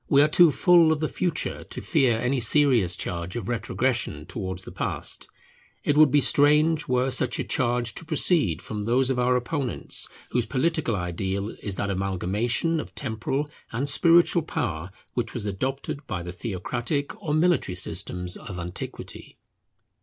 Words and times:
We 0.09 0.23
are 0.23 0.27
too 0.27 0.51
full 0.51 0.91
of 0.91 0.99
the 0.99 1.07
future 1.07 1.63
to 1.65 1.79
fear 1.79 2.17
any 2.17 2.39
serious 2.39 2.95
charge 2.95 3.35
of 3.35 3.47
retrogression 3.47 4.25
towards 4.25 4.63
the 4.63 4.71
past. 4.71 5.27
It 5.83 5.95
would 5.95 6.09
be 6.09 6.19
strange 6.21 6.87
were 6.87 7.11
such 7.11 7.37
a 7.37 7.43
charge 7.43 7.93
to 7.93 8.03
proceed 8.05 8.63
from 8.63 8.81
those 8.81 9.11
of 9.11 9.19
our 9.19 9.35
opponents 9.35 10.09
whose 10.31 10.47
political 10.47 10.95
ideal 10.95 11.51
is 11.61 11.75
that 11.75 11.91
amalgamation 11.91 12.79
of 12.79 12.95
temporal 12.95 13.47
and 13.71 13.87
spiritual 13.87 14.41
power 14.41 14.89
which 15.13 15.35
was 15.35 15.45
adopted 15.45 16.07
by 16.07 16.23
the 16.23 16.31
theocratic 16.31 17.15
or 17.21 17.35
military 17.35 17.75
systems 17.75 18.37
of 18.37 18.57
antiquity. 18.57 19.37